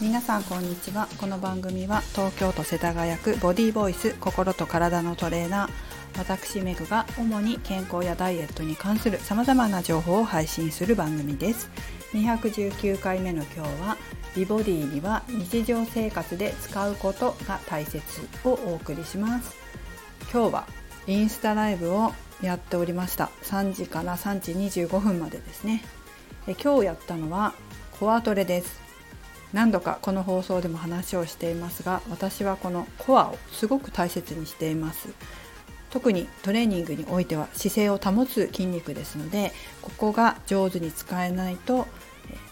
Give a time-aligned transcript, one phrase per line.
[0.00, 1.08] 皆さんこんにちは。
[1.18, 5.70] この番組は東京都世田谷区ボディーボイス心と体のトレーナー。
[6.16, 11.70] 私メグが主に健康やダイエットに関するさまざまな情報を配信する番組です。
[12.14, 13.98] 219回目の今日は
[14.34, 18.00] 美ボディには日常生活で使うことが大切
[18.44, 19.54] をお送りします。
[20.32, 20.66] 今日は
[21.08, 23.30] インスタライブをやっておりました。
[23.42, 25.84] 3時から3時25分までですね。
[26.46, 27.52] え今日やったのは
[27.98, 28.89] コアトレです。
[29.52, 35.08] 何度かこの放送でも話をしていますが私はこのコアをすごく大切にしています。
[35.90, 39.50] 特にトレーニングにおいては姿勢を保つ筋肉ですので
[39.82, 41.88] ここが上手に使えないと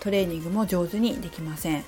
[0.00, 1.84] トレーニングも上手にできません。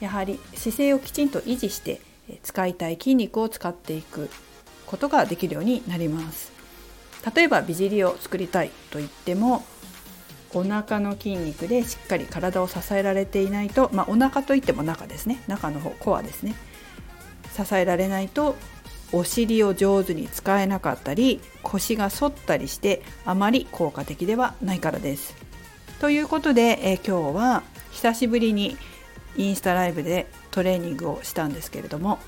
[0.00, 2.00] やはり姿勢をきちんと維持して
[2.42, 4.30] 使いたい筋肉を使っていく
[4.86, 6.52] ことができるようになります。
[7.34, 9.64] 例えば美尻を作りたいと言っても
[10.54, 16.54] お腹の筋肉でしっかり体を支えられていないと、まあ、お腹といっても中ですね中の方コアですね
[17.52, 18.56] 支えられないと
[19.12, 25.36] お尻を上手に使えなかったり腰が反ったりしてあまり効果的ではないからです。
[26.00, 28.76] ということで、え今日は久しぶりに
[29.36, 32.18] インスタライブでトレーニングをしたんですけれども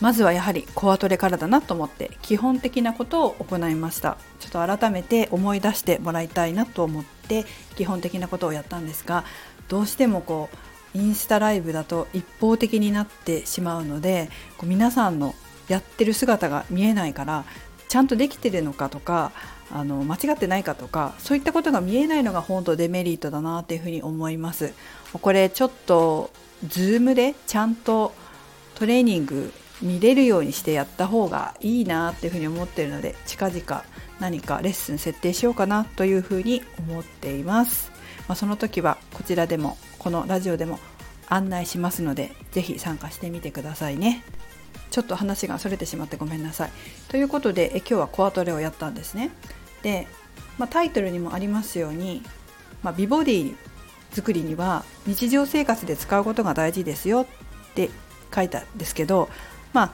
[0.00, 4.16] まずはやはりコアトレからだなと思って基本的なことを行いました。
[4.38, 7.44] ちょっと改めて思い出してもらいたいなと思って
[7.76, 9.24] 基本的なことをやったんですが
[9.68, 10.48] どうしてもこ
[10.94, 14.28] うインスタライブだと一方的になってしまうので
[14.58, 15.34] こう皆さんの
[15.68, 17.44] やってる姿が見えないから
[17.88, 19.32] ちゃんとできてるのかとか
[19.70, 24.72] あの間違ってないかとかそういったことが見えないのが本当デメリットだなっていうふうに思います。
[25.12, 26.30] これちょっと
[26.66, 28.12] ズームでちゃんと
[28.74, 33.84] トレーニング見れるようにしてやった方がいいなっていうふうに思ってるので近々
[34.20, 37.90] 何かレッスン設定しようかなというふうに思っています、
[38.28, 40.78] まあ、その時はこちらでもこのラジオでも
[41.28, 44.24] 案内しますので是非参加してみてくださいね。
[44.90, 46.70] ちょっと話がそれてしまってごめんなさい。
[47.08, 49.30] ということでえ今日はコアトレをやったんですね。
[49.82, 50.08] で、
[50.58, 52.22] まあ、タイトルにもありますように、
[52.82, 53.54] まあ、美ボディ
[54.12, 57.26] 作りには日常生活で使うことが大事ですよっ
[57.74, 57.90] て
[58.34, 59.28] 書いたんですけど
[59.72, 59.92] まあ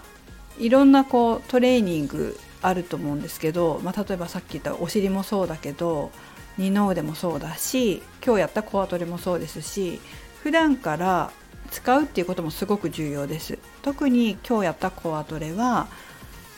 [0.58, 6.10] いろんなこうトレーニングあると思うんですけど、まあ、例えばさっき言ったお尻もそうだけど
[6.58, 10.00] 二の腕もそうだし今日やったコアトレもそうですし
[10.42, 11.30] 普段から
[11.70, 13.58] 使うっていうこともすごく重要です。
[13.82, 15.88] 特に今日やったコアトレは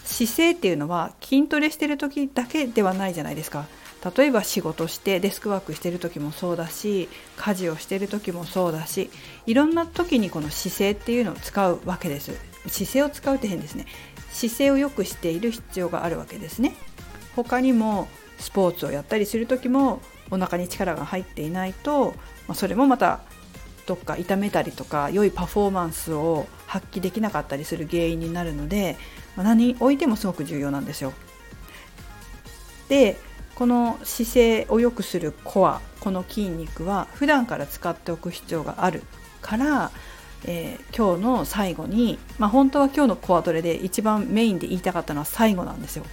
[0.05, 3.67] 姿勢っていうのは筋トレしてる時だけではないじゃないですか。
[4.17, 9.11] 例えば仕事してデスクワークしてる時もそうだし家事をしてる時もそうだし
[9.47, 12.48] いろんな時にこの姿勢っていうのを使うわけです。
[12.67, 13.87] 姿勢を使うって変ですね
[14.31, 16.75] 姿勢を良くしている必要があるわけですね
[17.35, 18.09] 他にも
[18.39, 22.15] スポーツをやったりする時もお腹に力が入っていないと、
[22.47, 23.21] まあ、それもまた
[23.87, 28.97] どっか痛めたりとか良いパフォーマンスを発揮できなかったりする原因になるので、
[29.35, 31.15] まあ、何においてもすごく重要なんですよ。
[32.89, 33.17] で
[33.55, 39.03] この姿勢を良くするコアこの筋肉は普段から使っておく必要がある
[39.41, 39.91] から
[40.45, 46.05] えー、今日の最後に、まあ、本当は今日のコアトレで一番メインで言いたかったのは最後なんですよ。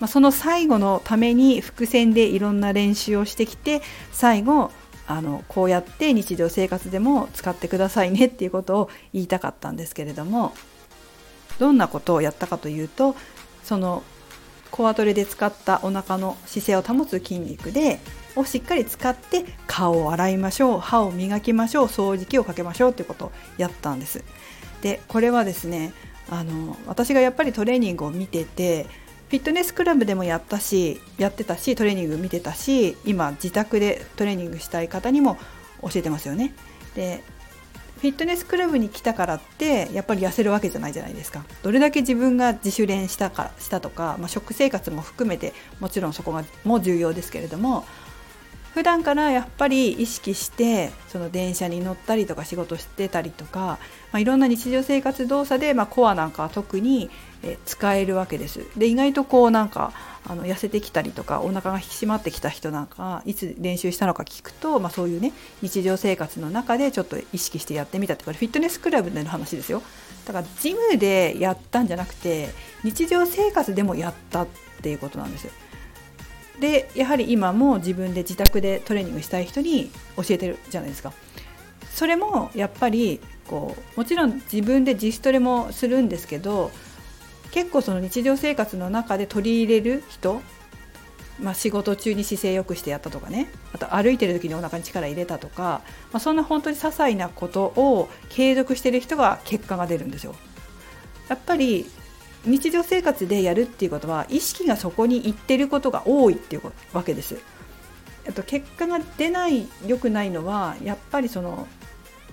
[0.00, 3.80] まあ、その最後のために伏線でいろんな練習をしてきて
[4.12, 4.70] 最後
[5.06, 10.52] あのこうやって日常生活でも使ってくださいねっていうことを言いたかったんですけれども
[11.58, 13.14] どんなことをやったかというと
[13.62, 14.02] その
[14.74, 18.00] コアトレで使ったお腹の姿勢を保つ筋肉で
[18.34, 24.24] をしっかり使って顔を洗いましょう歯を磨きましょう掃除機をかけましょうということをやったんです。
[24.82, 25.92] でこれはですね
[26.28, 28.88] あの私がやっぱりトレーニングを見てて
[29.28, 35.38] フィットネスクラブでもやったしやってたしトレーニング見てたし今自宅でトレーニングしたい方にも
[35.82, 36.52] 教えてますよね。
[36.96, 37.22] で
[38.04, 41.42] フィットネスクラブに来たからってやっぱり痩せるわけじゃないじゃないですか。
[41.62, 47.86] どれだけ自分が自主練したかしたとか、まあ、食生活も含めてもちろんそこがも重要ですけれども
[48.74, 53.78] 普段からやっぱり意識してその電車に乗ったりとか仕事してたりとか、ま
[54.14, 57.08] あ、いろんな日常生活動作で、まあ、コアなんかは特に
[57.66, 58.66] 使えるわけです。
[58.76, 59.92] で意外とこうなんか
[60.26, 65.32] あの痩せてきたりとかお腹が引き締まってきた人なんかいつ練習したのか聞くと、まあ、そういうね
[65.62, 69.82] 日常生活の中でちょっと意識してやってみたってこれフィットネスクラブでの話ですよ
[70.26, 72.48] だからジムでやったんじゃなくて
[72.82, 74.46] 日常生活でもやったっ
[74.82, 75.52] ていうことなんですよ。
[76.60, 81.12] でやはり今も自分で自宅でトレーニングしたい人に教えてるじゃないですか。
[81.92, 86.70] それもやっぱりこうもちろん自分で自主トレもするんですけど
[87.52, 90.42] 結構その日常生活の中で取り入れる人
[91.40, 100.34] まあ、仕事中に姿勢よくしてやったとかねあと歩いてる時にお腹に力入れたとか、まあ、そんな本当に些細なことを継続してる人が結果が出るんですよ。
[101.28, 101.86] やっぱり
[102.46, 107.36] 日常生活でやるっていうことは意識がそこに行ってることが多いっていうわけです。
[108.34, 111.68] と結果が出ない良くないのはやっぱりその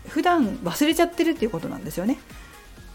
[0.07, 2.19] 普段忘れちゃってるっていうことなんですよね。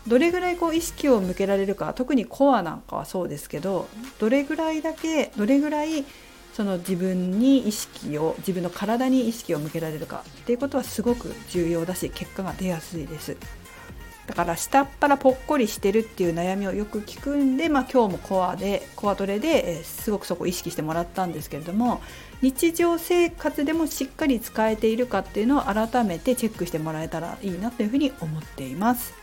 [0.07, 3.89] どれぐらいこう意識を向けられるか特にコアなんかはそうですけど
[4.21, 6.05] どれぐらいだけどれぐらい
[6.55, 13.37] その自分に意識を自分の体に意識を向けられるかっていうことはすごく重要だし結果が出やすいです
[14.27, 22.01] だから下っ腹ぽっこりしてるっていう悩みをよく聞くんで、まあ、今日もコアでコアトレですごくそこを意識してもらったんですけれども
[22.43, 29.15] 日常生活でもしっかり使えているかっていうのを改めてチェックしてもらえたらいいなというふうに思っています。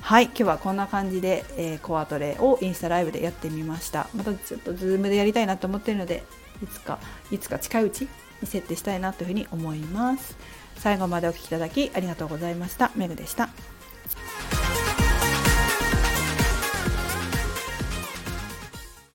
[0.00, 4.08] はい今日はこんな感じで、えー、コアトレをインスタライブでやってみました。
[4.14, 6.24] またちょっとズームでやりたいなと思ってるので
[6.60, 6.98] いつか
[7.30, 8.08] いつか近いうち
[8.40, 10.36] に設定したいなというふうに思います。
[10.76, 12.90] 最後までお聴きいただきありがとうございました。
[12.96, 13.48] メグでした。